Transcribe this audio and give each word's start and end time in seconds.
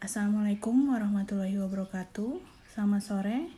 Assalamualaikum 0.00 0.96
warahmatullahi 0.96 1.60
wabarakatuh. 1.60 2.40
Selamat 2.72 3.04
sore, 3.04 3.52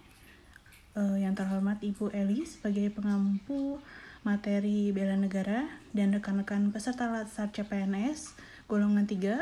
uh, 0.99 1.15
yang 1.15 1.39
terhormat 1.39 1.79
Ibu 1.79 2.11
Eli 2.11 2.43
sebagai 2.43 2.91
pengampu 2.91 3.79
materi 4.27 4.91
bela 4.91 5.15
negara 5.15 5.71
dan 5.95 6.11
rekan-rekan 6.11 6.75
peserta 6.75 7.07
latsar 7.07 7.55
CPNS 7.55 8.35
golongan 8.67 9.07
3, 9.07 9.23
uh, 9.23 9.39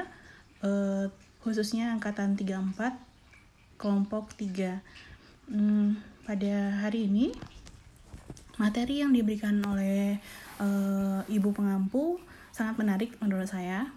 eh, 0.61 1.07
khususnya 1.41 1.89
angkatan 1.97 2.37
34, 2.37 2.93
kelompok 3.81 4.37
3. 4.37 4.85
Hmm, 5.49 5.97
pada 6.29 6.85
hari 6.85 7.09
ini, 7.09 7.33
materi 8.61 9.01
yang 9.01 9.17
diberikan 9.17 9.57
oleh 9.65 10.21
uh, 10.61 11.25
Ibu 11.25 11.49
pengampu 11.57 12.21
sangat 12.53 12.77
menarik 12.77 13.17
menurut 13.25 13.49
saya 13.49 13.89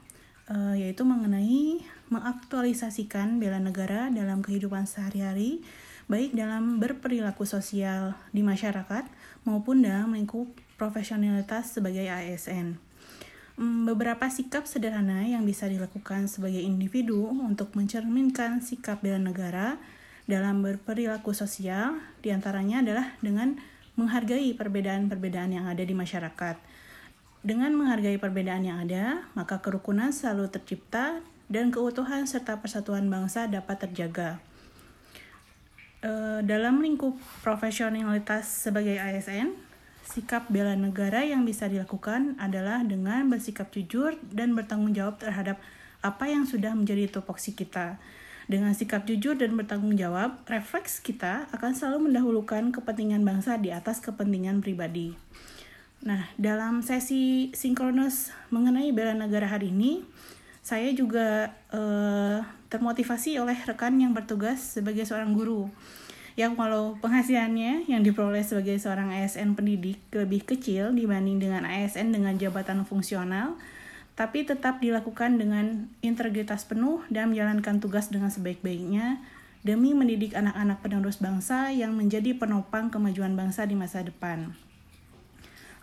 uh, 0.49 0.75
yaitu 0.75 1.07
mengenai 1.07 1.83
mengaktualisasikan 2.11 3.39
bela 3.39 3.59
negara 3.61 4.11
dalam 4.11 4.43
kehidupan 4.43 4.89
sehari-hari, 4.89 5.63
baik 6.11 6.35
dalam 6.35 6.83
berperilaku 6.83 7.47
sosial 7.47 8.17
di 8.35 8.43
masyarakat 8.43 9.07
maupun 9.47 9.83
dalam 9.83 10.11
lingkup 10.13 10.51
profesionalitas 10.75 11.79
sebagai 11.79 12.03
ASN. 12.05 12.75
Hmm, 13.53 13.85
beberapa 13.85 14.25
sikap 14.33 14.65
sederhana 14.65 15.29
yang 15.29 15.45
bisa 15.45 15.69
dilakukan 15.69 16.25
sebagai 16.25 16.59
individu 16.59 17.29
untuk 17.29 17.77
mencerminkan 17.77 18.65
sikap 18.65 19.05
bela 19.05 19.21
negara 19.21 19.77
dalam 20.25 20.65
berperilaku 20.65 21.35
sosial, 21.37 22.01
di 22.25 22.33
antaranya 22.33 22.81
adalah 22.81 23.13
dengan 23.21 23.59
menghargai 23.93 24.57
perbedaan-perbedaan 24.57 25.53
yang 25.53 25.65
ada 25.69 25.85
di 25.85 25.93
masyarakat 25.93 26.57
dengan 27.43 27.75
menghargai 27.75 28.15
perbedaan 28.15 28.63
yang 28.63 28.79
ada, 28.87 29.27
maka 29.35 29.59
kerukunan 29.59 30.15
selalu 30.15 30.47
tercipta 30.47 31.19
dan 31.51 31.75
keutuhan 31.75 32.23
serta 32.23 32.63
persatuan 32.63 33.11
bangsa 33.11 33.51
dapat 33.51 33.83
terjaga. 33.83 34.39
E, 35.99 36.39
dalam 36.47 36.79
lingkup 36.79 37.19
profesionalitas 37.43 38.47
sebagai 38.47 38.95
ASN, 38.95 39.59
sikap 40.07 40.47
bela 40.47 40.71
negara 40.79 41.27
yang 41.27 41.43
bisa 41.43 41.67
dilakukan 41.67 42.39
adalah 42.39 42.79
dengan 42.87 43.27
bersikap 43.27 43.75
jujur 43.75 44.15
dan 44.31 44.55
bertanggung 44.55 44.95
jawab 44.95 45.19
terhadap 45.19 45.59
apa 45.99 46.31
yang 46.31 46.47
sudah 46.47 46.71
menjadi 46.71 47.11
tupoksi 47.11 47.51
kita. 47.51 47.99
Dengan 48.47 48.71
sikap 48.71 49.03
jujur 49.03 49.35
dan 49.35 49.55
bertanggung 49.55 49.95
jawab, 49.99 50.43
refleks 50.47 50.99
kita 50.99 51.47
akan 51.51 51.75
selalu 51.75 52.11
mendahulukan 52.11 52.71
kepentingan 52.71 53.23
bangsa 53.23 53.59
di 53.59 53.71
atas 53.71 53.99
kepentingan 53.99 54.63
pribadi. 54.63 55.15
Nah, 56.03 56.27
dalam 56.35 56.83
sesi 56.83 57.47
sinkronus 57.55 58.35
mengenai 58.51 58.91
bela 58.91 59.15
negara 59.15 59.47
hari 59.47 59.71
ini, 59.71 60.03
saya 60.59 60.91
juga 60.91 61.55
uh, 61.71 62.43
termotivasi 62.67 63.39
oleh 63.39 63.55
rekan 63.63 63.95
yang 63.95 64.11
bertugas 64.11 64.75
sebagai 64.75 65.07
seorang 65.07 65.31
guru. 65.31 65.71
Yang 66.35 66.59
walau 66.59 66.85
penghasilannya 66.99 67.87
yang 67.87 68.03
diperoleh 68.03 68.43
sebagai 68.43 68.75
seorang 68.83 69.15
ASN 69.15 69.55
pendidik 69.55 70.01
lebih 70.11 70.43
kecil 70.43 70.91
dibanding 70.91 71.39
dengan 71.39 71.63
ASN 71.63 72.11
dengan 72.11 72.35
jabatan 72.35 72.83
fungsional, 72.83 73.55
tapi 74.19 74.43
tetap 74.43 74.83
dilakukan 74.83 75.39
dengan 75.39 75.87
integritas 76.03 76.67
penuh 76.67 76.99
dan 77.07 77.31
menjalankan 77.31 77.79
tugas 77.79 78.11
dengan 78.11 78.27
sebaik-baiknya 78.27 79.23
demi 79.63 79.95
mendidik 79.95 80.35
anak-anak 80.35 80.83
penerus 80.83 81.23
bangsa 81.23 81.71
yang 81.71 81.95
menjadi 81.95 82.35
penopang 82.35 82.91
kemajuan 82.91 83.39
bangsa 83.39 83.63
di 83.63 83.79
masa 83.79 84.03
depan. 84.03 84.51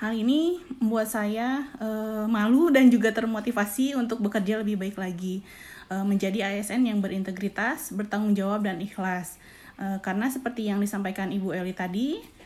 Hal 0.00 0.16
ini 0.16 0.56
membuat 0.80 1.12
saya 1.12 1.68
uh, 1.76 2.24
malu 2.24 2.72
dan 2.72 2.88
juga 2.88 3.12
termotivasi 3.12 3.92
untuk 3.92 4.24
bekerja 4.24 4.56
lebih 4.64 4.80
baik 4.80 4.96
lagi, 4.96 5.44
uh, 5.92 6.00
menjadi 6.08 6.48
ASN 6.48 6.88
yang 6.88 7.04
berintegritas, 7.04 7.92
bertanggung 7.92 8.32
jawab, 8.32 8.64
dan 8.64 8.80
ikhlas. 8.80 9.36
Uh, 9.76 10.00
karena 10.00 10.32
seperti 10.32 10.72
yang 10.72 10.80
disampaikan 10.80 11.28
Ibu 11.28 11.52
Eli 11.52 11.76
tadi, 11.76 12.40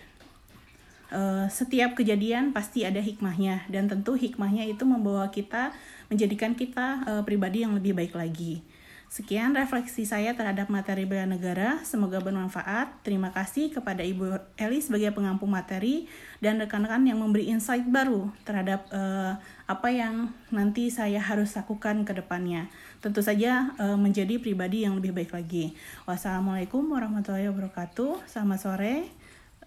setiap 1.47 1.95
kejadian 1.95 2.51
pasti 2.51 2.83
ada 2.83 2.99
hikmahnya, 2.99 3.71
dan 3.71 3.87
tentu 3.87 4.19
hikmahnya 4.19 4.67
itu 4.67 4.83
membawa 4.83 5.31
kita 5.31 5.71
menjadikan 6.11 6.59
kita 6.59 7.07
pribadi 7.23 7.63
yang 7.63 7.79
lebih 7.79 7.95
baik 7.95 8.19
lagi. 8.19 8.67
Sekian 9.15 9.55
refleksi 9.55 10.03
saya 10.03 10.35
terhadap 10.35 10.67
materi 10.67 11.07
bela 11.07 11.23
negara. 11.23 11.79
Semoga 11.87 12.19
bermanfaat. 12.19 12.99
Terima 13.07 13.31
kasih 13.31 13.71
kepada 13.71 14.03
Ibu 14.03 14.43
Eli 14.59 14.83
sebagai 14.83 15.15
pengampu 15.15 15.47
materi 15.47 16.11
dan 16.43 16.59
rekan-rekan 16.59 17.07
yang 17.07 17.23
memberi 17.23 17.47
insight 17.47 17.87
baru 17.87 18.35
terhadap 18.43 18.91
uh, 18.91 19.39
apa 19.71 19.89
yang 19.95 20.35
nanti 20.51 20.91
saya 20.91 21.23
harus 21.23 21.55
lakukan 21.55 22.03
ke 22.03 22.11
depannya. 22.11 22.67
Tentu 22.99 23.23
saja 23.23 23.71
uh, 23.79 23.95
menjadi 23.95 24.43
pribadi 24.43 24.83
yang 24.83 24.99
lebih 24.99 25.15
baik 25.15 25.31
lagi. 25.31 25.79
Wassalamualaikum 26.11 26.83
warahmatullahi 26.83 27.47
wabarakatuh. 27.55 28.27
Selamat 28.27 28.67
sore. 28.67 29.15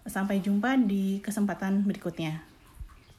Sampai 0.04 0.44
jumpa 0.44 0.76
di 0.76 1.24
kesempatan 1.24 1.88
berikutnya. 1.88 2.57